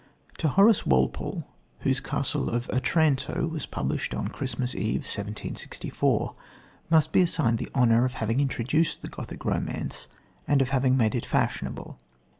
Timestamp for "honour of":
7.75-8.15